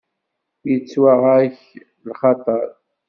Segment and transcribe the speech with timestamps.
[0.69, 1.57] Yettwaɣ-ak
[2.09, 2.65] lxaṭer?